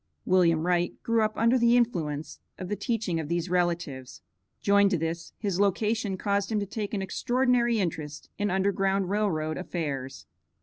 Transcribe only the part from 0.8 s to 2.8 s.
grew up under the influence of the